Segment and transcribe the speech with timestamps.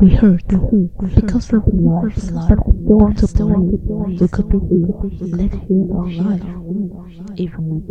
[0.00, 0.42] We heard
[1.14, 2.14] because of love.
[2.14, 3.80] They want to believe
[4.18, 4.56] we could be
[5.26, 6.40] let here our life,
[7.36, 7.82] even.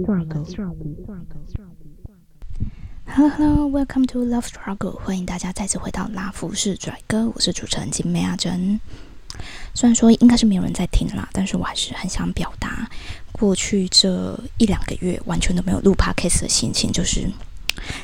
[3.05, 8.79] Hello Hello, welcome to Love Struggle，欢迎大家再次回到拉夫士拽哥，我是主持人金梅阿珍。
[9.75, 12.89] 虽然说应该是没有人在听啦，但是我还是很想表达，
[13.31, 17.29] 过去这一两个月完全都没有录 podcast 的心情，就是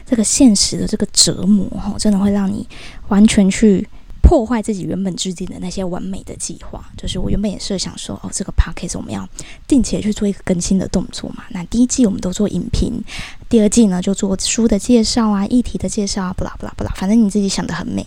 [0.05, 2.67] 这个现实的这个折磨哈，真的会让你
[3.07, 3.89] 完全去。
[4.27, 9.29] 破坏自己原本制定的那些完美的计划，就是我原本也设想说，哦，这个 podcast 我们要
[9.67, 11.43] 定期去做一个更新的动作嘛。
[11.51, 12.99] 那第一季我们都做影评，
[13.47, 18.01] 第二季呢就做书的介绍啊、议题的介绍啊，不啦不啦不啦，反正你自己想的很美。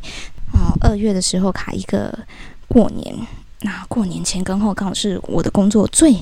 [0.53, 2.19] 哦，二月的时候卡一个
[2.67, 3.15] 过年，
[3.61, 6.13] 那过年前跟后刚好是我的工作最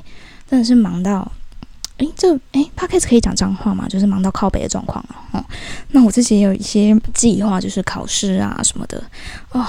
[0.48, 1.32] 真的是忙到。
[1.98, 3.88] 诶，这诶 p o d c a s 可以讲脏话吗？
[3.88, 5.44] 就是忙到靠北的状况了哦。
[5.88, 9.02] 那我自己也有一些计划，就是考试啊什么的
[9.52, 9.64] 哦。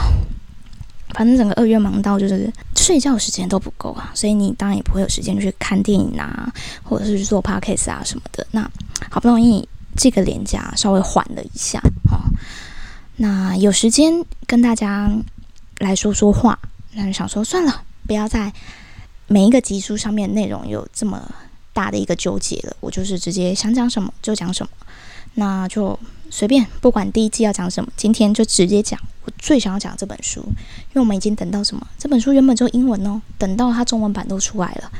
[1.13, 6.52] 反正整个二月忙到就是睡觉时间都不够啊，所以你当然也不会有时间去看电影啊，
[6.84, 8.45] 或者是去做 podcast 啊什么的。
[8.52, 8.69] 那
[9.09, 11.80] 好不容易这个年假稍微缓了一下
[12.12, 12.19] 哦，
[13.16, 14.14] 那有时间
[14.45, 15.09] 跟大家
[15.80, 16.59] 来说说话，
[16.91, 18.52] 那就想说算了，不要在
[19.28, 21.23] 每一个集数上面内容有这么。
[21.78, 24.70] 大的一个纠结了，我就是直接想讲什么就讲什么，
[25.36, 25.97] 那就
[26.31, 31.88] 随便，不管第一季要讲什么，今天就直接讲我最想要讲这本书，因为我们已经等到什么？
[32.00, 34.92] 这本书原本就英文哦，等到它中文版都出来了。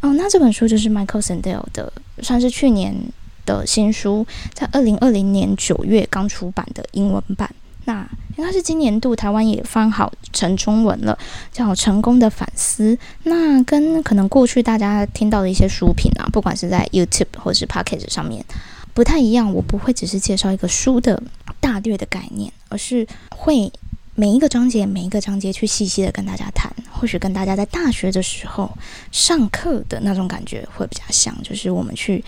[0.00, 2.96] 哦，那这本书就是 Michael Sandel 的，算是去年
[3.44, 7.54] 的新书，在二零二零年九月刚出版的英文版。
[7.84, 11.18] 那应该是今年度台湾也翻好成中文了，
[11.52, 12.94] 叫《成功的反思》。
[13.22, 18.44] 那跟可能过去大家听到的一些书评啊，不管是在 YouTube 或是 Pocket 上面，
[18.92, 19.52] 不太一样。
[19.52, 21.22] 我不会只是介绍一个书的
[21.60, 23.72] 大略的概念，而是会
[24.14, 26.72] 每一个章节每一个章节去细细的跟大家谈。
[26.90, 28.70] 或许跟大家在大学的时候
[29.12, 32.24] 上课的那种感觉会比较像，就是我们去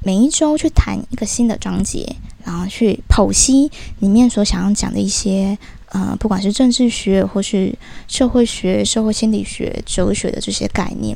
[0.00, 2.16] 每一周去谈一个新的章节。
[2.44, 5.58] 然后去剖析里面所想要讲的一些，
[5.90, 7.70] 呃，不管是政治学或是
[8.06, 11.14] 社会学、社会心理学、哲学的这些概念。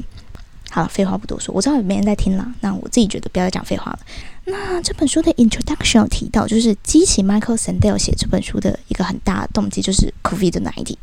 [0.68, 4.00] 好了，废话不多说，我知道有没人在听了，那我自己觉得不要再讲废话了。
[4.44, 10.96] 那这本书的 introduction 有提到，就是激起 Michael Sandel 写这本书的一个很大的动机，就是 COVID-19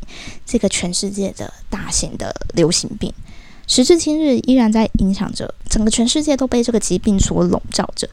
[0.46, 3.12] 这个全世界的大型的流行病。
[3.70, 8.08] 时至今日，依然在影响着整个全世界，都被这个疾病所笼罩着。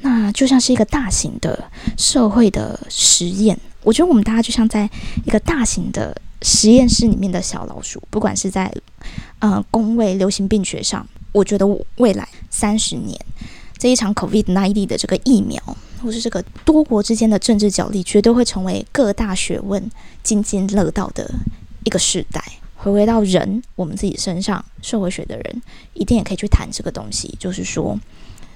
[0.00, 1.62] 那就像是一个大型的
[1.96, 3.56] 社会的实验。
[3.84, 4.90] 我觉得我们大家就像在
[5.24, 8.02] 一个大型的实验室里面的小老鼠。
[8.10, 8.68] 不管是在
[9.38, 11.64] 呃工位流行病学上，我觉得
[11.98, 13.16] 未来三十年
[13.78, 15.62] 这一场 COVID-19 的这个疫苗，
[16.02, 19.88] 或是这个多国之间的政治角力，绝对会成为各大学问
[20.24, 21.32] 津津乐道的
[21.84, 22.42] 一个时代。
[22.76, 25.62] 回归到人，我们自己身上，社会学的人
[25.94, 27.34] 一定也可以去谈这个东西。
[27.40, 27.98] 就是说，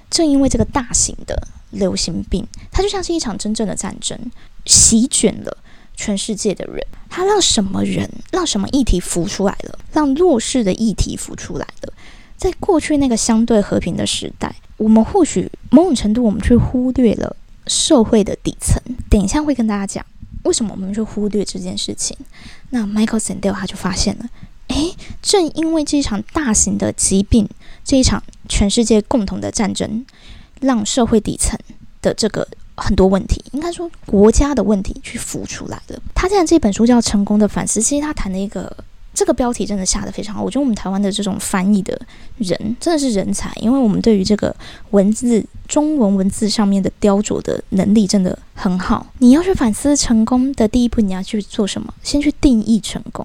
[0.09, 4.17] 正因为这个大型的流行病，它就像是一场真正的战争，
[4.65, 5.57] 席卷了
[5.95, 6.85] 全世界的人。
[7.09, 9.77] 它让什么人，让什么议题浮出来了？
[9.91, 11.93] 让弱势的议题浮出来了。
[12.37, 17.35] 在过去那个相对和平的时代，我们或许某种程度，我们去忽略了
[17.67, 18.81] 社会的底层。
[19.09, 20.05] 等一下会跟大家讲。
[20.43, 22.17] 为什么我们会忽略这件事情？
[22.69, 24.25] 那 Michael Sandel 他就发现了，
[24.67, 27.47] 诶，正因为这一场大型的疾病，
[27.83, 30.05] 这一场全世界共同的战争，
[30.59, 31.59] 让社会底层
[32.01, 36.01] 的这个很多问题，应该说国家的问题去浮出来了。
[36.15, 38.75] 他现在这本书叫《成功的反思》，其实他谈了一个。
[39.21, 41.95] 这个标题真的下的非常好，我觉得我们台湾的这种翻译的
[42.39, 44.55] 人真的是人才，因为我们对于这个
[44.89, 49.05] 文字中文文字上面的雕琢的能力真的很好。
[49.19, 51.93] 你要去反思成功的第一步，你要去做什么？
[52.01, 53.23] 先去定义成功。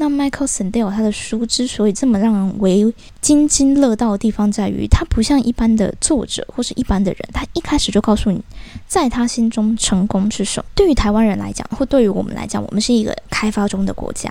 [0.00, 8.40] 那 Michael Sandel 他的书之所以这么让人为津津乐道的地方，在于他不像一般的作者或是一般的人，他一开始就告诉你，
[8.86, 10.68] 在他心中成功是什么。
[10.74, 14.28] 对于台湾人来讲，或对于我们来讲，我们是一个开发中的国家，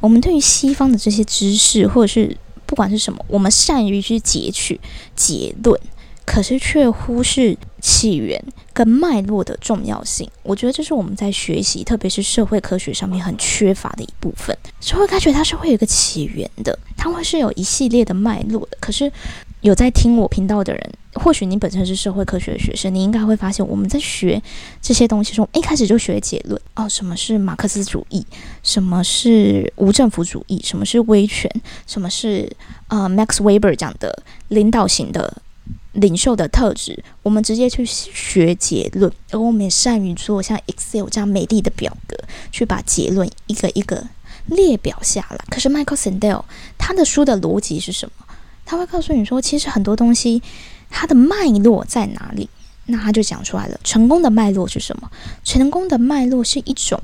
[0.00, 2.36] 我们对于西方的这些知识，或者是
[2.66, 4.78] 不管是什么，我们善于去截取
[5.16, 5.80] 结论。
[6.26, 8.40] 可是却忽视起源
[8.72, 14.56] 跟脉络的重要性，我觉得这是我们在学习，特别是社会科学上面很缺乏的一部分。
[14.80, 18.76] 社会科学它是会有一个起源的，它会是有一系列的脉络的。
[18.78, 19.10] 可是
[19.60, 24.42] 有在听我频道的人，或许你本身是社会科学的学生，你应该会发现，我们在学
[24.80, 28.24] 这些东西时候，一开始就学结论哦，什么是马克思主义，
[28.62, 31.50] 什么是无政府主义，什么是威权，
[31.86, 32.50] 什么是
[32.88, 35.42] 呃 Max Weber 讲的领导型的。
[35.94, 42.16] 领袖的特质，我们直接去学结论，而我们也善于做像 Excel 这样美丽的表格，
[42.52, 44.06] 去把结论一个一个
[44.46, 45.44] 列表下来。
[45.50, 46.44] 可是 Michael Sandel
[46.78, 48.24] 他的书的逻辑是什么？
[48.70, 50.40] 他会告诉你说，其实很多东西
[50.88, 51.34] 它的脉
[51.64, 52.48] 络在哪里？
[52.86, 55.10] 那他就讲出来了，成功的脉络是什么？
[55.42, 57.02] 成功的脉络是一种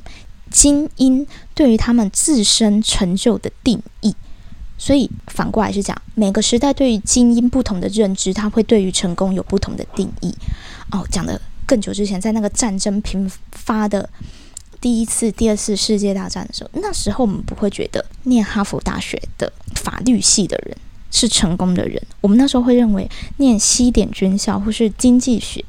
[0.49, 1.27] 精英
[1.57, 4.15] 对于他们自身成就的定义。
[4.79, 10.33] 所以反过来是讲，每个时代对于精英不同的认知，他会对于成功有不同的定义。
[10.93, 14.09] 哦，讲的更久之前，在那个战争频发的
[14.81, 20.77] 第一次、第二次世界大战的时候，那时候我们不会觉得念哈佛大学的法律系的人
[21.17, 23.09] 是成功的人，我们那时候会认为
[23.39, 25.65] 念西点军校或是经济学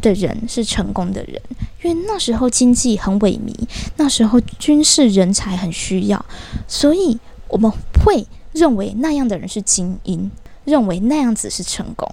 [0.00, 1.42] 的人是成功的人，
[1.82, 3.52] 因为那时候经济很萎靡，
[3.96, 6.24] 那时候军事人才很需要，
[6.68, 7.18] 所以
[7.48, 7.68] 我们
[8.04, 8.24] 会。
[8.52, 10.30] 认为那样的人是精英，
[10.66, 12.06] 认为那样子是成功。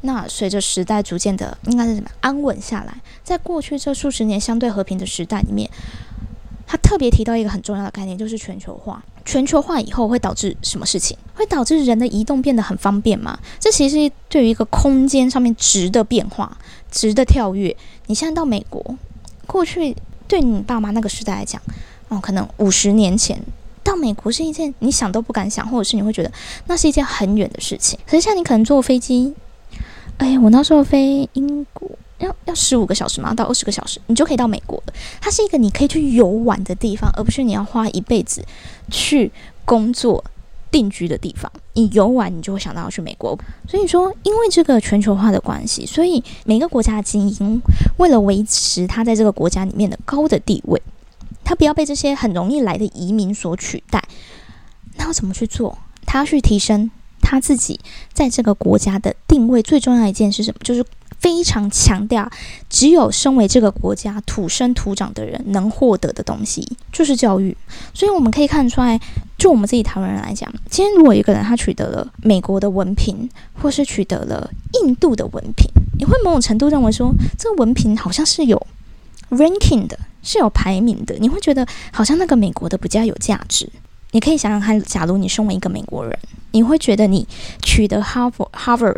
[0.00, 5.70] 那随着时代逐渐的，应该是什么安稳下来，在过去这数十年相对和平的时代里面，
[6.86, 9.02] 特别提到一个很重要的概念，就是全球化。
[9.24, 11.18] 全球化以后会导致什么事情？
[11.34, 13.36] 会导致人的移动变得很方便吗？
[13.58, 16.56] 这其实对于一个空间上面值的变化、
[16.88, 17.76] 值的跳跃。
[18.06, 18.96] 你现在到美国，
[19.48, 19.96] 过去
[20.28, 21.60] 对你爸妈那个时代来讲，
[22.06, 23.42] 哦，可能五十年前。
[23.82, 26.30] 到美国是一件你想都不敢想，或者是你会觉得
[26.66, 27.98] 那是一件很远的事情。
[28.06, 29.34] 可是像你可能坐飞机，
[30.18, 34.92] 哎，我那时候飞英国要要十五个小时嘛，到二十个小时，你就可以到美国了。
[35.20, 38.44] 它是一个你可以去游玩的地方，而不是你要花一辈子
[38.90, 39.30] 去
[39.64, 40.24] 工作
[40.70, 41.50] 定居的地方。
[41.74, 43.38] 你游玩，你就会想到要去美国。
[43.68, 47.60] 所以说，因为这个全球化的关系，所以每个国家的精英
[47.98, 50.80] 为了维持他在这个国家里面的高的地位。
[51.44, 54.02] 他不要被这些很容易来的移民所取代，
[54.96, 55.78] 那要怎么去做？
[56.04, 56.90] 他要去提升
[57.20, 57.78] 他自己
[58.12, 59.62] 在这个国家的定位。
[59.62, 60.58] 最重要一件是什么？
[60.64, 60.84] 就是
[61.18, 62.30] 非常强调，
[62.68, 67.56] 只有身为这个国家土生土长的人能获得的东西，就是教育。
[67.94, 69.00] 所以我们可以看出来，
[69.38, 73.28] 就我们自己台湾人来讲，今天如果一个人他取得了美国的文凭，
[73.60, 74.50] 或是取得了
[74.82, 75.68] 印度的文凭，
[75.98, 78.66] 你会某种程度认为说，这个文凭好像是有
[79.30, 79.98] ranking 的。
[80.22, 83.70] 是有排名的，你会觉得好像那个美国的比较有价值。
[84.10, 86.18] 你可以想想看，假如你身为一个美国人，
[86.50, 87.24] 你会觉得你
[87.62, 88.92] 取得哈佛、哈佛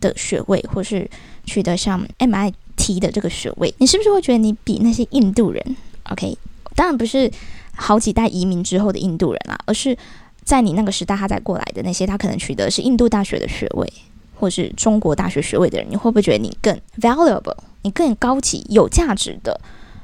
[0.00, 1.08] 的学位，或是
[1.44, 5.76] 取得像 MIT 的这个学位，你是不是会觉得你比那些印度人
[6.10, 6.36] ？OK，
[6.74, 7.30] 当然不是
[7.74, 9.96] 好几代移民之后的印度人啦，而是
[10.44, 13.92] 在你那个时代他才过来的那些，他可能取得是印度大学的学位，
[14.34, 19.60] 或是中国大学学位的人，你会不会觉得你更 valuable，你更高级、有价值的？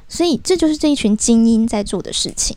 [0.07, 2.55] 所以这就是这一群精英在做的事情。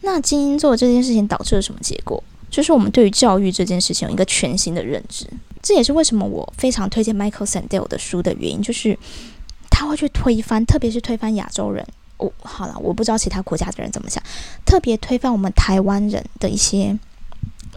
[0.00, 2.22] 那精英做这件事情导致了什么结果？
[2.50, 5.26] 就是我们对于教育这件事情有一个全新的认知。
[5.62, 8.98] 这也是为什么我非常推荐 Michael Sandel 的书的原因，就是
[9.70, 11.86] 他会去推翻，特别是推翻亚洲人。
[12.18, 14.22] 哦，好了，我不知道其他国家的人怎么想，
[14.64, 16.98] 特别推翻我们台湾人的一些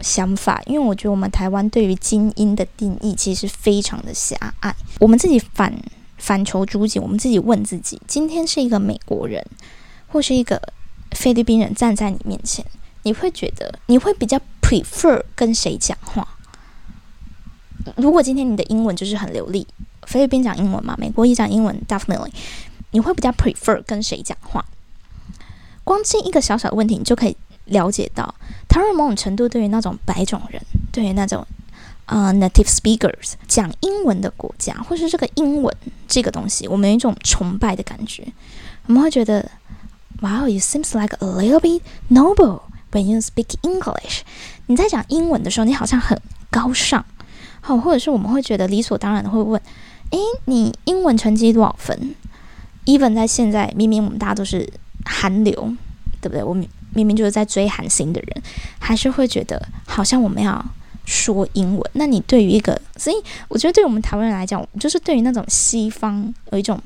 [0.00, 4.74] 想法，因为我觉得我们台湾对于精英的定义其实非常的狭隘。
[4.98, 5.72] 我们自己反。
[6.18, 9.44] 反求诸己，我们自己问自己：今天是一个美国人，
[10.06, 10.62] 或是一个
[11.16, 12.64] 菲律宾人站在你面前，
[13.02, 16.26] 你会觉得你会比较 prefer 跟谁讲话？
[17.96, 19.66] 如果今天你的英文就是很流利，
[20.06, 22.32] 菲律宾讲英文嘛，美国也讲英文，definitely，
[22.92, 24.64] 你会比较 prefer 跟谁讲话？
[25.84, 27.36] 光这一个小小的问题，你就可以
[27.66, 28.34] 了解到，
[28.68, 31.46] 他们某种程度对于那种白种人，对于那种。
[32.04, 35.74] 啊，native speakers 讲英文的国家，或是这个英文
[36.08, 38.26] 这个东西，我们有一种崇拜的感觉。
[38.86, 39.48] 我们会觉得
[40.20, 44.20] ，Wow，you seems like a little bit noble when you speak English。
[44.66, 46.20] 你在讲英文的时候，你好像很
[46.50, 47.04] 高尚。
[47.60, 49.60] 好，或者是我们会觉得理所当然的会问，
[50.10, 52.14] 诶，你英文成绩多少分
[52.86, 54.72] ？Even 在现在，明明我们大家都是
[55.04, 55.74] 韩流，
[56.20, 56.44] 对不对？
[56.44, 58.42] 我们明明就是在追韩星的人，
[58.78, 60.64] 还是会觉得好像我们要。
[61.04, 63.16] 说英文，那你对于一个，所以
[63.48, 66.80] 我觉得对我们台湾人来讲，就是对于那种西方有一种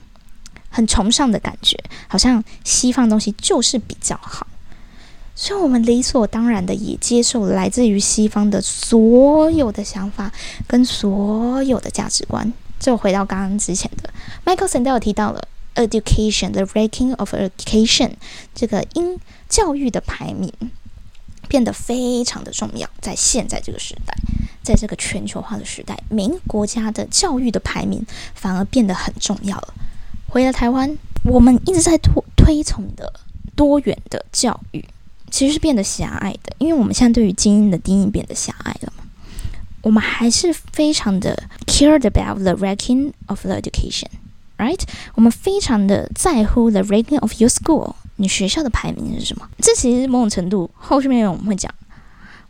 [0.71, 4.47] 很崇尚的感觉，好像西方东西就是比较好，
[5.37, 10.33] 所以我们理所当然的也接受来自于西方的所有的想法
[10.66, 12.52] 跟所有的价值观。
[12.81, 14.11] 就回到刚刚之前的
[14.45, 18.14] ，Michael Sandel 提到了 education，the ranking of education，
[18.55, 20.52] 这个英教育的排名。
[21.49, 24.12] 变得非常的重要，在现在这个时代，
[24.64, 29.75] 在这个全球化的时代，每一个国家的教育的排名反而变得很重要了。
[30.28, 33.12] 回到台湾，我们一直在推推崇的
[33.55, 34.85] 多元的教育，
[35.30, 39.04] 其实是变得狭隘的，因为我们现在对于精英的定义变得狭隘了嘛。
[39.83, 44.80] 我们还是非常的 cared about the ranking of the education，right？
[45.14, 49.49] 我们非常的在乎 the ranking of your school，你学校的排名是什么？
[49.59, 51.73] 这其实某种程度后面我们会讲，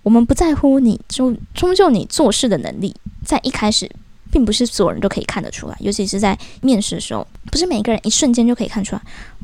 [0.02, 3.90] 我们不在乎你，就终究你做事的能力，在一开始。
[4.28, 9.00] 并不是所有人都可以看得出来，尤其是在面试的时候，不是每个人一瞬间就可以看出来。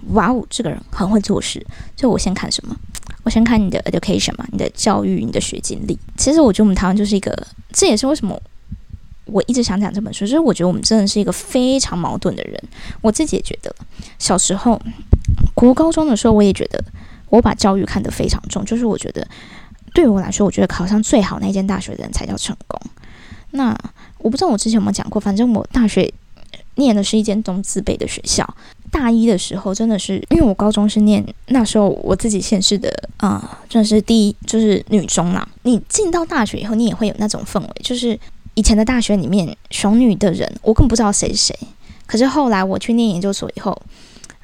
[0.09, 1.65] 哇哦，这个人很会做事。
[1.97, 2.77] 就我先看什么？
[3.25, 5.99] 我先看你的 education 嘛，你的教育，你的学经历。
[6.17, 8.41] 其实我觉得我们台湾就是一个，这也是为什么
[9.27, 12.61] 我一直想讲这本书，就是我觉得我们真的是一个非常矛盾的人。
[13.01, 13.75] 我自己也觉得，
[14.19, 14.81] 小时候
[15.55, 16.83] 国高中的时候，我也觉得
[17.29, 19.27] 我把教育看得非常重，就是我觉得
[19.95, 22.81] 对我来说，我觉得考上最好那间大学的人才叫成功。
[23.53, 23.79] 那
[24.19, 26.13] 我不知道我之前有没有讲过，反正我大学
[26.75, 28.57] 念的是一间中自备的学校。
[28.93, 35.49] 大一的时候，真的是因为我高中是念那时候我自己县市的啊，真的是第一就是女中啦。
[35.63, 38.17] 你进到大学以后，你也会有那种氛围，就是
[38.53, 41.59] 以前的大学里面雄女的人，我根本不知道谁是谁。
[42.07, 43.77] 可是后来我去念研究所以后，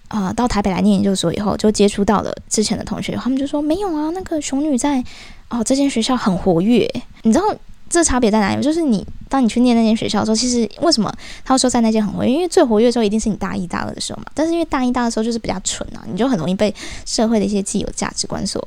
[0.09, 5.05] 啊，到台北来念研究所以后，就接触到了之前的同学，他们就说没有啊，那个雄女在
[5.51, 6.91] 哦这间学校很活跃，
[7.23, 7.45] 你知道。
[7.89, 8.63] 这差别在哪里？
[8.63, 11.13] 就是你当你去念那间学校的时候，其实为什么
[11.45, 12.31] 他说在那间很活跃？
[12.31, 14.27] 因为最活跃的时候一定是你大一、大二的时候嘛。
[14.35, 16.75] 但是因为大一、大二的时候就是比较蠢啊，你就很容易被
[17.07, 18.67] 社会的一些既有价值观所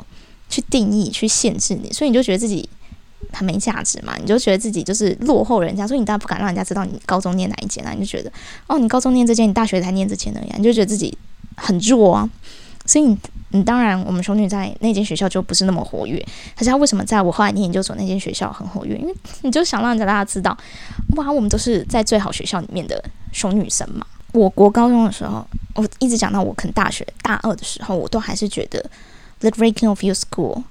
[0.49, 2.67] 去定义、去限制你，所以你就觉得自己
[3.31, 4.15] 很没价值嘛。
[4.19, 7.91] 你就觉得自己就是落后人家，所以你当然不敢让人家知道你高中念哪一间啊。
[7.91, 8.31] 你就觉得
[8.67, 11.17] 哦，你高中念这间，你大学才念这间而已，你就觉得自己
[11.55, 12.29] 很弱啊。
[12.85, 13.17] 所以你。
[13.53, 16.17] 嗯，当然，我们熊女在那间学校就不是那么活跃。
[16.55, 18.95] 可是他为什么在我后来念研究所那间学校很活跃？
[18.95, 20.57] 因为你就想让大家知道，
[21.17, 24.05] 哇，我们都是在最好学校里面的熊女生嘛。
[24.31, 28.89] 我国高中的时候，我一直讲到我可能大学大二的时候，我都还是觉得
[29.39, 30.63] the breaking of your school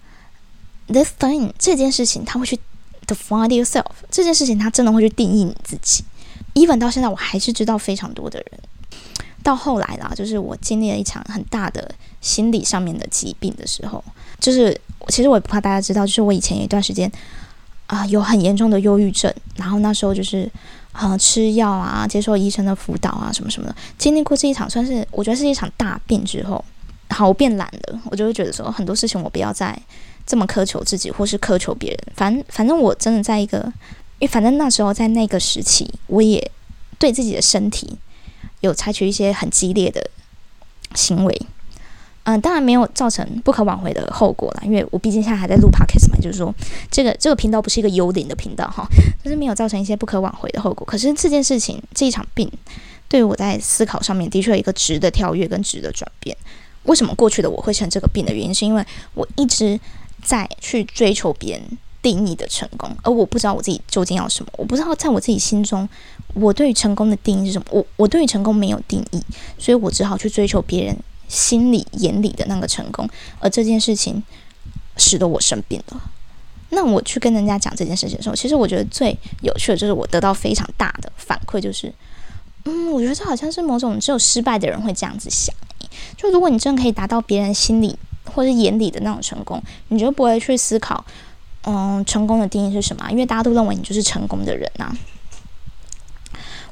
[0.87, 2.59] this thing 这件事情，他会去
[3.07, 6.03] define yourself，这件事情他真的会去定义你自己。
[6.55, 8.61] even 到现在，我还是知道非常多的人。
[9.43, 14.03] 到后来啦，就是我经历了一场很大的心理上面的疾病的时候，
[14.39, 14.79] 就是
[15.09, 17.11] 其实我也不怕大家知道，就是我以前有一段时间
[17.87, 20.51] 啊有很严重的忧郁症，然后那时候就是
[20.93, 26.63] 呃吃药啊，接受医生的辅导啊什么什么的，经历过这一场算是我觉得是一场大病之后，
[27.09, 29.77] 好我变懒了，我就会觉得说很多事情我不要再
[30.27, 33.59] 这么苛求自己或是苛求别人，反反正我真的在一个，
[34.19, 36.51] 因为反正那时候在那个时期，我也
[36.99, 37.97] 对自己的身体。
[38.61, 40.09] 有采取一些很激烈的
[40.95, 41.43] 行为，
[42.25, 46.55] 嗯，当然没有造成不可挽回的后果了，因为我毕竟现在还在录 podcast 嘛，就是说
[46.90, 48.87] 这个这个频道不是一个幽灵的频道哈，
[49.25, 50.85] 就是没有造成一些不可挽回的后果。
[50.87, 52.50] 可是这件事情这一场病，
[53.09, 56.37] 对于我在思考上面的确有一个值的跳跃跟值的转变。
[56.85, 59.79] 为什么过去的我会成这个病的原因，是因为我一直
[60.23, 65.88] 在去追求别人定义的成功，而我不知道我自己究竟要什么，我不知道在我自己心中。
[66.35, 67.67] 我对于成功的定义是什么？
[67.71, 69.23] 我我对于成功没有定义，
[69.59, 70.97] 所以我只好去追求别人
[71.29, 73.09] 心里眼里的那个成功。
[73.39, 74.23] 而这件事情
[74.97, 76.01] 使得我生病了。
[76.71, 81.93] 那我去跟人家讲这件事情的时候，其实我觉得最有趣的就是我得到非常大的反馈，就是
[82.65, 85.53] 嗯，我觉得这好像是某种只有失败的人会这样子想。
[86.17, 91.05] 就如果你真的可以达到别人心里或者眼里的那种成功，你就不会去思考
[91.63, 94.95] 嗯成功的定义是什么，因为大家都认为你就是成功的人呐。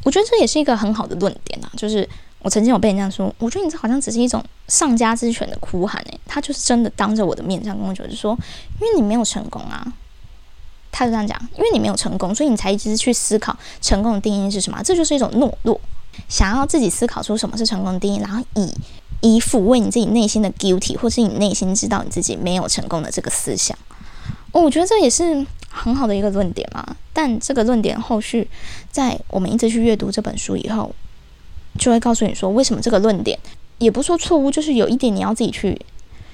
[0.04, 2.08] 我觉得这也是一个很好的论点啊，就是
[2.40, 8.36] 我曾经有被人这样说，我觉得你这好像只是一种上家之犬的哭喊诶，他就是真的当着我的面这样跟我讲，就说
[8.80, 9.84] 因为你没有成功啊，
[10.92, 15.80] 他就这样讲，因为你没有成功，所以你才一直去思考成功的定义是什么，这就是一种懦弱，
[16.28, 18.72] 想要自己思考出什么是成功的定义，然后以
[19.20, 23.76] 以抚慰你自己内心的 guilty，或是你内心知道你自己没有成功的这个思想。
[24.52, 26.96] 哦，我觉得这也是很好的一个论点嘛。
[27.12, 28.48] 但这个论点后续，
[28.90, 30.94] 在我们一直去阅读这本书以后，
[31.78, 33.38] 就会告诉你说，为什么这个论点
[33.78, 35.80] 也不说错误，就是有一点你要自己去。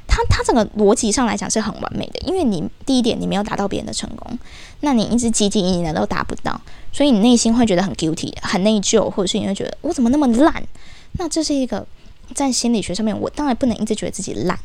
[0.06, 4.38] 它它整个逻辑上来讲是很完美的，因为你第一点你没有达到别人的成功，
[4.80, 6.60] 那你一直汲汲营营的都达不到，
[6.92, 10.62] 所以你内心会觉得很 guilty，很内疚，或者是你会觉得我怎么那么烂？
[11.12, 11.86] 那这是一个
[12.34, 14.58] 在心理学上面，我当然不能一直觉得自己烂，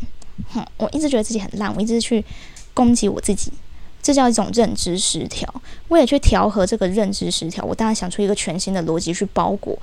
[0.50, 2.26] 哼，我一直觉得自己很烂，我一直去。
[2.72, 3.52] 攻击我自己，
[4.02, 5.52] 这叫一种认知失调。
[5.90, 9.78] 为了去调和这个认知失调，我当然想出一个全新的逻辑去包裹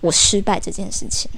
[0.00, 1.30] 我失败这件事情。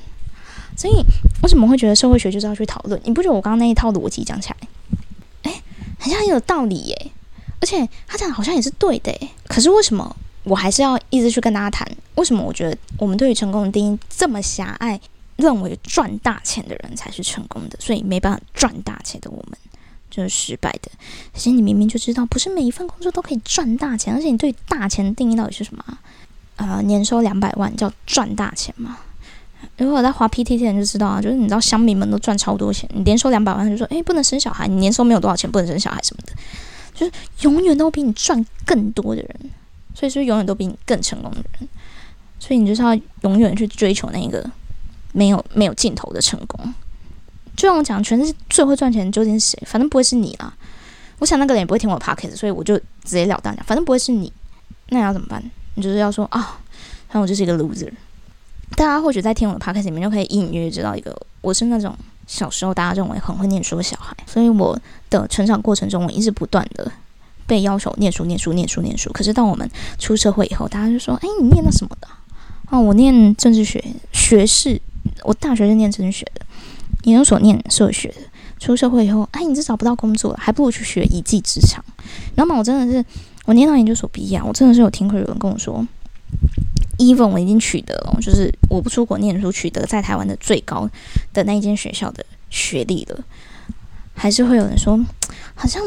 [0.76, 0.94] 所以，
[1.42, 3.00] 为什么会觉得社会学就是要去讨论？
[3.04, 4.56] 你不觉得我刚刚那一套逻辑讲起来，
[5.42, 5.62] 哎，
[5.98, 7.10] 好像很有道理耶？
[7.60, 9.12] 而且他讲的好像也是对的。
[9.46, 11.88] 可是为什么我还是要一直去跟大家谈？
[12.16, 15.00] 为什么我觉得我们对于成功的定义这么狭隘？
[15.36, 19.58] 认为赚大钱的人才是成功的，所以没办法赚大钱的我们。
[20.14, 20.90] 就是失败的。
[21.32, 25.84] 其实你明明就知道，不是每一份工作都可以赚大钱，而且你对大钱的定义到底是什么？
[26.56, 28.98] 呃，年收两百万叫赚大钱吗？
[29.78, 36.32] 如果我在滑 PTT 的人就知道啊，就是你知道乡民们都赚超多钱，你年收两百万就说，诶，不能生小孩，你年收没有多少钱不能生小孩什么的，
[36.94, 39.50] 就是永远都比你赚更多的人，
[39.94, 41.68] 所以是永远都比你更成功的人，
[42.38, 44.48] 所以你就是要永远去追求那个
[45.12, 46.72] 没有没有尽头的成功。
[47.56, 49.62] 就像我讲，全世界最会赚钱究竟是谁？
[49.66, 50.52] 反正不会是你啦。
[51.20, 54.32] 我想那个人也不会听我 podcast，所以我就直截了当讲，反正不会是你。
[54.88, 55.42] 那你要怎么办？
[55.76, 56.58] 你就是要说啊，
[57.08, 57.90] 反正我就是一个 loser。
[58.76, 61.96] 大家或许在听我的 p o c a s t 里面就可以隐隐约知道一个，我是那种
[62.26, 66.90] 小时候大家认为很会念书的小孩，所以我的成长过程中，我一直不断的
[67.46, 69.12] 被要求念书、念书、念书、念书。
[69.12, 72.08] 可是当我们出社会以后，大家就说：“哎，你念的什么的？”
[72.70, 73.82] 哦，我念政治学
[74.12, 74.80] 学士，
[75.22, 76.43] 我大学是念政治学的。
[77.04, 78.16] 研究所念社学的，
[78.58, 81.84] 出社会以后，哎，你是找不到工作了，还不如去学一技之长。
[82.34, 83.04] 然后嘛，我真的是，
[83.44, 85.86] 我念到研究所毕业，我真的是有听过有人跟我说
[86.98, 90.88] ，even 我已经取得了，就是我不出国念书，取得在台湾的最高
[91.32, 93.24] 的那一间学校的学历了，
[94.14, 94.98] 还是会有人说，
[95.54, 95.82] 好像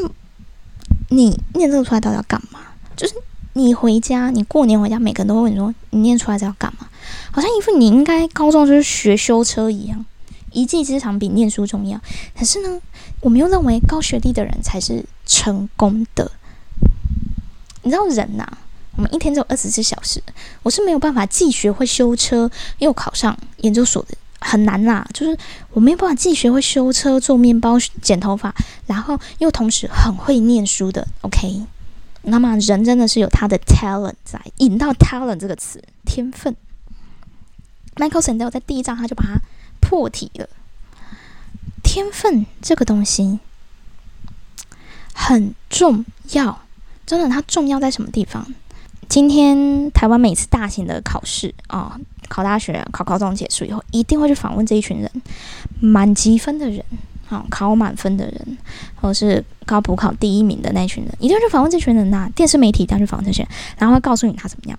[1.10, 2.60] 你念这个出来到底要干嘛？
[2.96, 3.14] 就是
[3.54, 6.86] 你回家，你过年回家，每个人都会问你说，你念出来是要干嘛？
[7.30, 10.04] 好像一副你应该高中就是学修车一样。
[10.52, 12.00] 一技之长比念书重要，
[12.36, 12.80] 可是呢，
[13.20, 16.30] 我们又认为高学历的人才是成功的。
[17.82, 18.46] 你知道人呐，
[18.96, 20.22] 我们一天只有二十四小时，
[20.62, 25.06] 我是没有办法既学会修车又考上研究所的，很难啦。
[25.14, 25.38] 就是
[25.72, 28.54] 我没有办法既学会修车、做面包、剪头发，
[28.86, 31.06] 然后又同时很会念书的。
[31.22, 31.62] OK，
[32.22, 36.56] 那么人真的是有他的 talent 在，引到 talent 这个词，天分。
[37.96, 39.40] Michael Sandel 在第一章他就把它。
[39.88, 40.46] 破题了，
[41.82, 43.38] 天分这个东西
[45.14, 46.60] 很重要，
[47.06, 48.46] 真的，它重要在什么地方？
[49.08, 55.10] 今天台湾每次大型的考试啊，考大学、考高中结束以后，一定会去访问这一群人，
[55.80, 56.84] 满积分的人，
[57.30, 58.58] 啊，考满分的人，
[58.96, 62.28] 或者是高补考第一名的那群人，一定要去访问这群人呐。
[62.36, 64.78] 电视媒体一定要去访问这些，然后会告诉你他怎么样。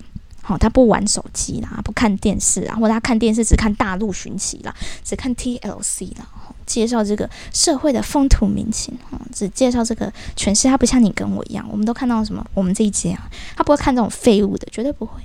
[0.50, 6.26] 好，他不玩手机啦，不看电视啊，或者他看电视只看大陆寻奇啦，只看 TLC 啦，
[6.66, 10.68] 介绍这个社会的风土民情，哈，只介绍这个全世界。
[10.68, 12.44] 他不像你跟我一样，我们都看到什么？
[12.52, 15.20] 我们这一届啊，他不会看这种废物的，绝对不会。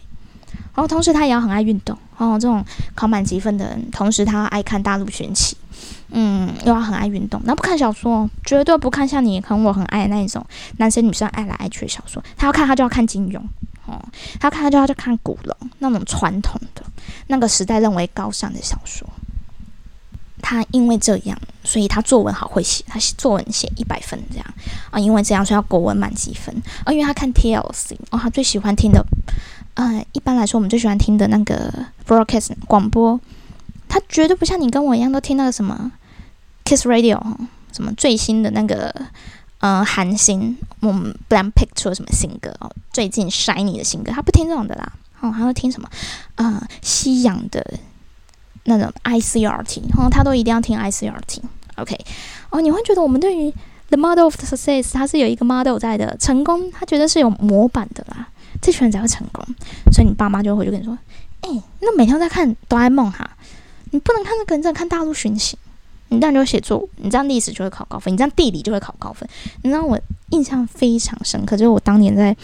[0.75, 5.57] 然后同时他也要很爱运动，哦，这种考满积分的人，同时他爱看大陆寻奇，
[6.11, 10.45] 嗯，又要很爱运动，那不看小说，绝对不看像你和我很爱那一种
[10.77, 13.41] 男生女生爱来爱去的小说，他要看他就要看金庸。
[13.85, 14.03] 哦，
[14.39, 16.83] 他看他就要去看古龙那种传统的
[17.27, 19.07] 那个时代认为高尚的小说。
[20.41, 24.45] 他因为这样，所以他作文好会写，他作文写一百分这样
[24.91, 24.99] 啊。
[24.99, 26.91] 因为这样，所以要国文满几分啊。
[26.91, 29.03] 因为他看 TLC 哦，他最喜欢听的，
[29.73, 31.73] 呃，一般来说我们最喜欢听的那个
[32.07, 33.19] broadcast 广播，
[33.89, 35.91] 他绝对不像你跟我一样都听那个什么
[36.63, 37.19] Kiss Radio
[37.71, 38.93] 什么最新的那个。
[39.65, 42.71] 嗯，韩星，我们 Blackpink 出了什么新歌哦？
[42.93, 44.93] 最近 Shiny 的新歌，他不听这种的啦。
[45.21, 45.89] 哦，他会听什么？
[46.35, 47.65] 啊，西洋的
[48.65, 51.39] 那种 ICRT，然哦，他都一定要听 ICRT。
[51.77, 51.99] OK，
[52.51, 53.51] 哦，你会觉得我们对于
[53.89, 58.27] The Model of Success，它是有一个 model 在的，成功，他觉得是有模板的啦。
[58.61, 59.43] 这群人才会成功，
[59.91, 60.95] 所以你爸妈就会回去跟你说
[61.41, 61.49] ：“哎，
[61.79, 63.27] 那每天在看哆啦 A 梦哈，
[63.89, 65.57] 你不能看那个，你在看大陆寻奇。”
[66.15, 69.27] 你这样就写作，你这样历史就会考高分，你这样地理就会考高分。
[69.63, 69.99] 你知道我
[70.29, 72.35] 印象非常深刻，就是我当年在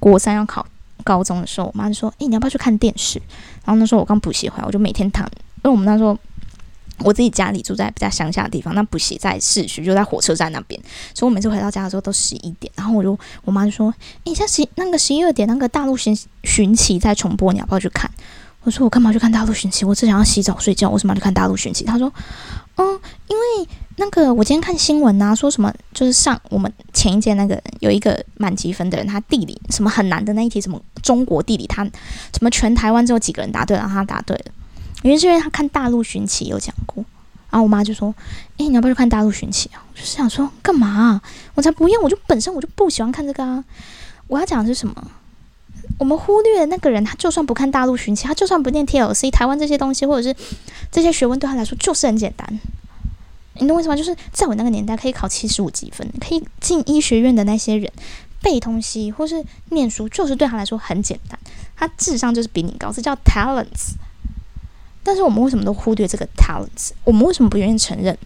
[0.00, 0.66] 国三要考
[1.04, 3.20] 高中的时候，我妈就说：“诶，你要不要去看电视？”
[3.64, 6.18] 然后那时候我刚补习回来，我就每天躺，因为我们那时候
[7.04, 10.80] 我自己家里住在比较乡下的地方，那补习在市区，就在火车站那边，
[11.14, 12.72] 所以我每次回到家的时候都十一点。
[12.74, 18.10] 然后我就我妈就说：“诶，像十那个十一二点那个大陆寻寻奇在重播，你要不要去看？”
[18.68, 19.84] 我说：“我干嘛去看大陆寻奇？
[19.86, 22.12] 我只想要洗澡睡觉，为什么要去看大陆寻奇？”他说。
[22.76, 34.44] 哦，因为那个我今天看新闻啊，说什么就是上我们前一届那个有一个满积分的人，他地理什么很难的那一题，什么中国地理，他什么全台湾只有几个人答对，然后他答对了，
[35.02, 37.04] 原因是因为他看大陆寻奇有讲过，
[37.50, 38.14] 然后我妈就说
[38.58, 41.20] ：“诶，你要不要去看大陆寻奇啊？”我就是想说干嘛？
[41.56, 42.00] 我才不要！
[42.00, 43.64] 我就本身我就不喜欢看这个啊！
[44.28, 44.94] 我要讲的是什么？
[45.98, 50.34] 我们忽略了那个人，他就算不看大陆寻奇，他就算不念 TLC，台湾这些东西或者是
[50.90, 52.60] 这些学问对他来说就是很简单。
[53.60, 53.96] 你懂为什么？
[53.96, 57.92] 就是在我那个年代，可以考七十五积分，可以进医学院的那些人，
[58.40, 61.36] 背东西或是念书，就是对他来说很简单。
[61.76, 63.94] 他智商就是比你高，这叫 talents。
[65.02, 66.90] 但是我们为什么都忽略这个 talents？
[67.02, 68.16] 我们为什么不愿意承认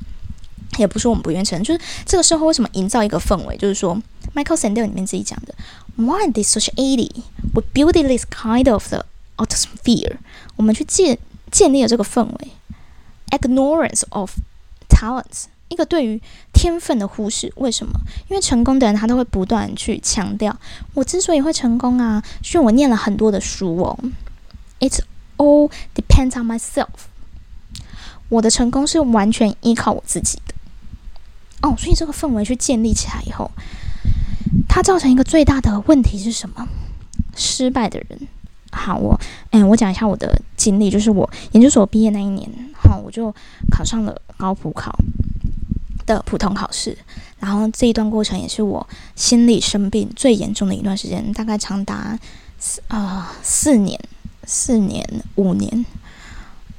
[0.78, 3.98] 也不是我们不愿意承认，就是这个社会为什么营造一个氛围，就是说
[4.34, 5.54] Michael Sandel 里面自己讲的
[5.96, 7.10] ，Why this society
[7.52, 9.04] we build this kind of the
[9.36, 10.16] atmosphere？
[10.56, 11.18] 我们去建
[11.50, 12.48] 建立了这个氛围
[13.30, 14.36] ，ignorance of
[14.88, 16.20] talents，一个对于
[16.52, 17.52] 天分的忽视。
[17.56, 17.92] 为什么？
[18.28, 20.56] 因为成功的人他都会不断去强调，
[20.94, 23.98] 我之所以会成功啊，是因为我念了很多的书哦。
[24.80, 25.00] It's
[25.36, 26.88] all depends on myself。
[28.28, 30.54] 我的成功是完全依靠我自己的。
[31.60, 33.50] 哦，所以这个氛围去建立起来以后，
[34.68, 36.66] 它造成一个最大的问题是什么？
[37.34, 38.18] 失败的人。
[38.70, 39.18] 好，我
[39.50, 43.34] 嗯，我讲一下我的经历，就是我研究所毕业那一年，好，我就
[43.70, 44.94] 考上了高普考
[46.06, 46.96] 的普通考试。
[47.38, 52.18] 然后这一段过程也是我心理生病最严重的一段时间，大概长达
[52.58, 54.00] 四啊四年、
[54.44, 55.84] 四年、五年。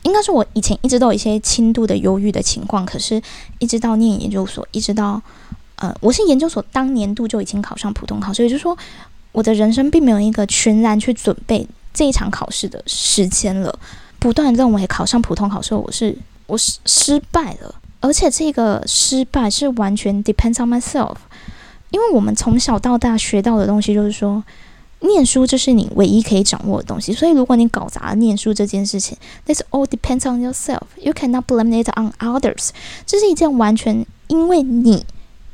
[0.03, 3.21] 应该是我以前一直都有一些轻度的忧郁的情况，可是
[3.59, 5.21] 一直到念研究所，一直到
[5.83, 8.77] 呃，我是研究所当年度就已经考上普通考，所以就说
[9.33, 13.77] 我的人生并没有一个全然去准备这一场考试的时间了。
[14.17, 16.17] 不断认为考上普通考试我是
[16.47, 21.17] 我失失败了，而且这个失败是完全 depends on myself，
[21.89, 24.41] 因为我们从小到大学到的东西就是说。
[25.05, 30.83] 念书这是你唯一可以掌握的东西，所以如果你搞砸了念书这件事情，this all depends on yourself.
[30.95, 32.69] You cannot blame it on others.
[33.05, 35.05] 这是一件完全因为你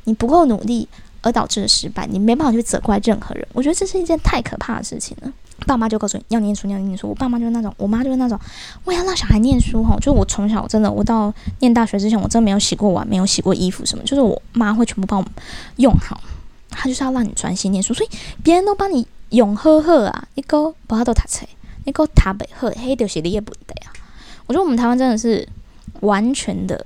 [0.05, 0.87] 你不够努力
[1.21, 3.47] 而导致的失败，你没办法去责怪任何人。
[3.53, 5.31] 我觉得这是一件太可怕的事情了。
[5.65, 7.09] 爸妈就告诉你要念书，要念书。
[7.09, 8.39] 我爸妈就是那种，我妈就是那种，
[8.85, 9.97] 我要让小孩念书哈。
[9.99, 15.25] 就我从小真的，我到念大学之前，我真的没有洗过碗，没有洗过衣服什么，就是我妈会全部帮我
[15.75, 16.19] 用好。
[16.69, 18.09] 她就是要让你专心念书，所以
[18.43, 19.07] 别人都帮你。
[19.29, 21.45] 用呵呵啊，你个不好都读册，
[21.85, 23.93] 你个读不好，黑就是你的问题啊。
[24.47, 25.47] 我觉得我们台湾真的是
[25.99, 26.83] 完全的，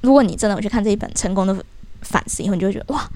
[0.00, 1.54] 如果你真的去看这一本成功的
[2.02, 3.08] 反思以后，你就会觉得哇，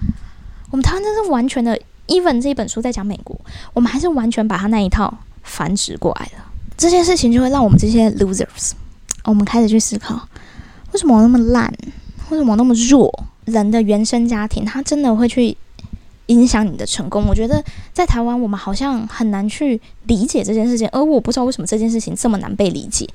[0.71, 1.79] 我们台湾真是完全的。
[2.07, 3.39] even 这一本书在讲美国，
[3.73, 6.43] 我们还是完全把它那一套繁殖过来了。
[6.77, 8.71] 这件事情就会让我们这些 losers，
[9.25, 10.27] 我们开始去思考，
[10.93, 11.71] 为什么我那么烂，
[12.29, 13.25] 为什么我那么弱？
[13.45, 15.55] 人的原生家庭，他真的会去。
[16.27, 23.07] 影响你的成功，我觉得在台湾我们好像很难去理解这件事情，而我不知道为什么这件事情这么难被理解。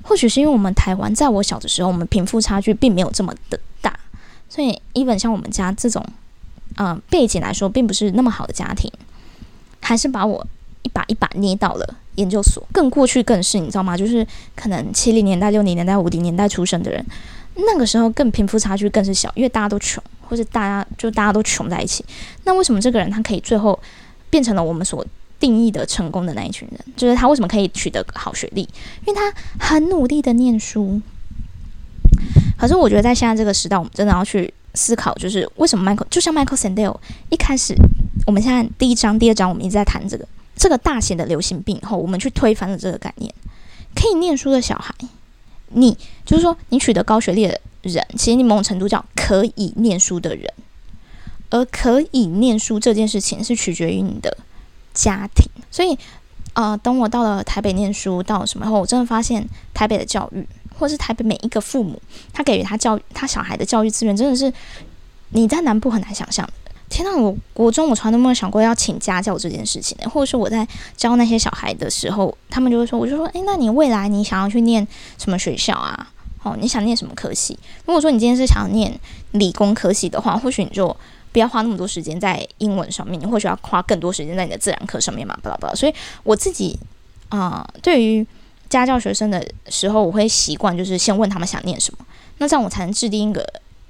[0.00, 3.94] 或许是因为我们台湾在我小的时候，我们贫富差距并没有这么的大，
[4.48, 6.04] 所以 even 像我们家这种，
[6.76, 8.90] 呃，背景来说并不是那么好的家庭，
[9.80, 10.46] 还是把我
[10.82, 12.62] 一把一把捏到了研究所。
[12.72, 13.96] 更过去更是，你知道吗？
[13.96, 17.04] 就是可能七零年代、六零年代、五零年代出生的人，
[17.54, 20.02] 那个时候更贫富差距更是小，因为大家都穷。
[20.30, 22.04] 或者大家就大家都穷在一起，
[22.44, 23.80] 那为什么这个人他可以最后
[24.28, 25.02] 变成了我们所
[25.40, 26.78] 定义的成功的那一群人？
[26.94, 28.60] 就是他为什么可以取得好学历？
[29.06, 31.00] 因为他很努力的念书。
[32.58, 36.96] 可是我觉得在现在这个时代，我们真的要去思考，就是为什么 Michael 就像 Michael Sandel
[37.30, 37.74] 一开始，
[38.26, 43.32] 我们现在第一章、第二章我们一直在谈这个这个大型的流行病后，我们去推翻了这个概念。
[43.94, 44.94] 可以念书的小孩，
[45.68, 47.58] 你就是说你取得高学历的。
[47.82, 50.52] 人其实你某种程度叫可以念书的人，
[51.48, 54.36] 而可以念书这件事情是取决于你的
[54.92, 55.48] 家庭。
[55.70, 55.96] 所以，
[56.54, 60.46] 呃，等我到了台北念书到什么后，我真的发现台北的教育，
[60.78, 62.00] 或是台北每一个父母
[62.32, 64.52] 他给予他教育他小孩的教育资源，真的是
[65.30, 66.52] 你在南部很难想象的。
[66.88, 74.86] 天呐，我国中我从来都没有想过要请家教这件事情，或者是我在教那些小孩的时候，他们就会说，我就说，诶，那你未来你想要去念
[75.18, 76.10] 什么学校啊？
[76.44, 77.58] 哦，你想念什么科系？
[77.84, 78.98] 如果说你今天是想要念
[79.32, 80.96] 理工科系的话，或许你就
[81.30, 85.74] 不要花那么多时间在英文上面，你或许要花更多时间在你的自然课上面嘛，巴拉巴拉。
[85.74, 86.78] 所以我自己
[87.28, 88.26] 啊，对于
[88.68, 92.04] 家教学生的时候，我会习惯就是先问他们想念什么，
[92.38, 93.44] 那这样我才能制定一个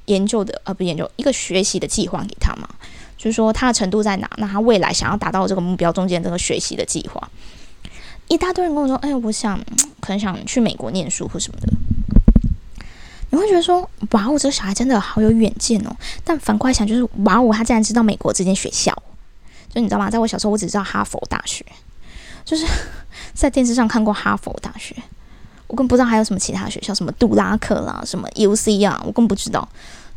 [0.07, 2.69] 研究的呃，不研究一个学习的计划给他嘛，
[3.17, 7.29] 就是说他的程度在哪，那他未来想要达到这个目标中间这个学习的计划。
[8.29, 9.59] 一大堆人跟我说，哎，我想
[10.01, 11.73] 可能想去美国念书或什么的。
[13.31, 13.81] 你会觉得说，
[14.13, 15.97] 哇，我这个小孩真的好有远见哦。
[16.25, 18.91] 但反过来想，就是哇，我他竟然知道美国这间学校，
[19.69, 20.11] 就你知道吗？
[20.11, 21.65] 在我小时候，我只知道哈佛大学，
[22.45, 22.67] 就是
[23.35, 24.95] 在电视上看过哈佛大学，
[25.67, 29.69] 我更不知道还有什么其他学校，什么杜拉克啦，什么 U C 啊，我更不知道。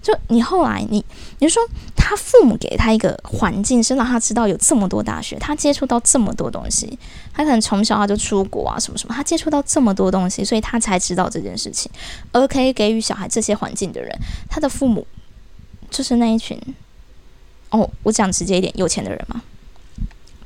[0.01, 1.05] 就你后来，你
[1.39, 1.61] 你说
[1.95, 6.97] 他父母给他一个环境，是让他知道有这么多大学，他接触到这么多东西，
[7.33, 11.91] 他可能从小他就出国啊，什么什么，他接触到这么多东西，所以他才知道这件事情。
[12.31, 14.17] 而可以给予小孩这些环境的人，
[14.49, 15.05] 他的父母
[15.91, 16.59] 就是那一群。
[17.69, 19.41] 哦，我讲直接一点，有钱的人嘛，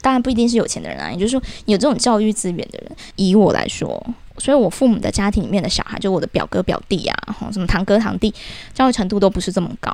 [0.06, 2.96] 当然不一定是有钱的人啊，也就是说有这种教育资源的人。
[3.16, 3.90] 以我来说，
[4.38, 8.32] 所以我父母的家庭里面的小孩，就我的表哥表弟啊，什么堂哥堂弟，
[8.72, 9.90] 教育程度都不是这么高，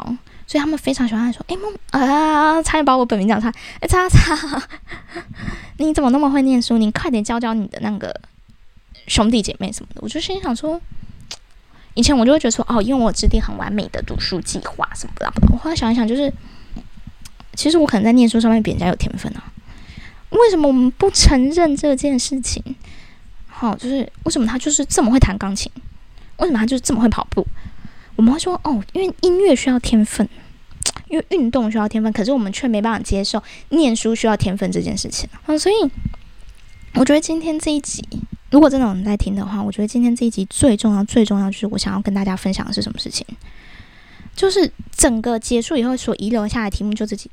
[0.45, 4.62] 所以他们非常喜欢说：“哎，梦啊，差点把我本名讲出来，哎，叉叉，
[5.78, 6.78] 你怎么那么会念书？
[6.78, 8.13] 你快点教教你的那个
[9.08, 10.82] 兄弟姐妹什么的。”我就心想说，
[11.93, 16.34] 以前我就会觉得说：“哦，因为我制定很完美的读书计划什么的。”我后来想一想，就是
[17.56, 19.43] 其实我可能在念书上面比人家有天分啊。
[20.32, 22.63] 为什么我们不承认这件事情？
[23.48, 25.72] 好，就是为什么他就是这么会弹钢琴？
[26.38, 27.46] 为什么他就是这么会跑步？
[28.15, 30.28] 我们会说哦，因为音乐需要天分，
[31.08, 35.30] 因为运动需要天分，可是我们却没办法接受念书需要天分这件事情。
[35.46, 35.76] 嗯，所以
[36.96, 38.04] 我觉得今天这一集，
[38.50, 43.26] 如果真的有人在听的话，我觉得今天这一集最重要、最重要就是我想要跟大家分享的是什么事情？
[44.36, 47.30] 就是整个结束以后所遗留下来的题目就自己，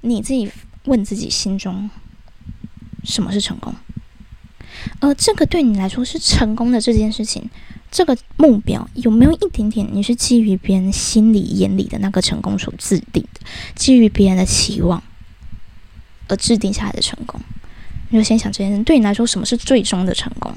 [0.00, 0.50] 你自己
[0.84, 1.90] 问自己心中。
[3.04, 3.74] 什么是成功？
[5.00, 7.50] 呃，这个对你来说是成功的这件事情，
[7.90, 13.40] 这个目标有没有一点点你是基于别人心里眼里的那个成功所制定的，
[13.74, 15.02] 基于别人的期望
[16.28, 17.40] 而制定下来的成功？
[18.08, 20.54] 你就先想这件事，对你来说什么是最终的成功？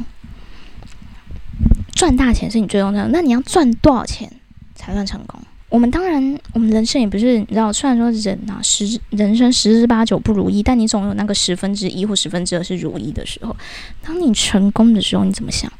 [1.93, 4.31] 赚大钱是你最终的，那你要赚多少钱
[4.73, 5.41] 才算成功？
[5.73, 13.55] 我们当然，我们人生也不是你知道，虽然说人啊十人生十之八九不如意，但你总有那个十分之一或十分之二是如意的时候。
[14.03, 15.73] 当你成功的时候，你怎么想？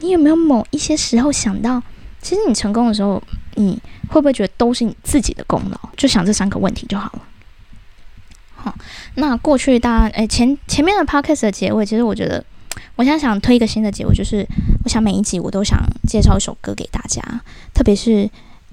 [0.00, 1.80] 你有没有某一些时候想到，
[2.20, 3.22] 其实你成功的时候，
[3.54, 5.78] 你会不会觉得都是你自己的功劳？
[5.96, 7.22] 就想这三个问题就好了。
[8.56, 8.74] 好，
[9.14, 12.44] 那过去大家诶前前面的 podcast 的结尾，其实我觉得，
[12.96, 14.44] 我现在想推一个新的结尾，就是
[14.82, 17.22] 我想每一集我都想介绍一首歌给大家，
[17.72, 18.28] 特别是。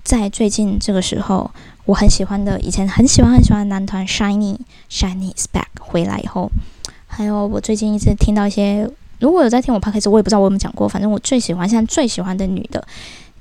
[0.06, 1.50] 在最近这个时候，
[1.86, 4.56] 我很喜欢的，以前很喜欢很喜欢男团 Shiny
[4.88, 6.52] Shiny is back 回来以后，
[7.08, 8.88] 还有我最近一直听到一些，
[9.20, 12.88] 如果有在听我 podcast，我也不知道我有没有讲过，反正我最喜欢现在最喜欢的女的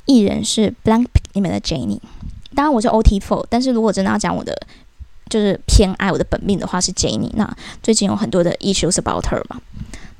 [0.07, 2.01] 艺人是 Blackpink 里面的 Jennie。
[2.55, 4.57] 当然我是 otfo 但是如果真的要讲我的
[5.29, 7.31] 就是偏爱我的本命的话是 Jennie。
[7.35, 9.61] 那最近有很多的 issues about her 嘛，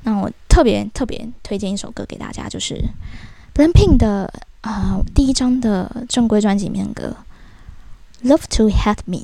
[0.03, 2.79] 那我特别特别推荐一首歌给大家，就是
[3.55, 4.31] Blackpink 的。
[4.65, 7.15] 啊，第一张的正规专辑里面歌
[8.27, 9.17] 《Love to Hate Me》，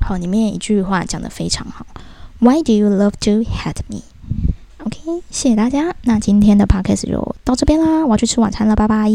[0.00, 1.86] 好，里面一句话讲的非常好
[2.40, 9.08] ：Why do you love to hate me？OK，谢谢大家，那今天的 Podcast 就到这边啦，我要去吃晚餐了，拜拜。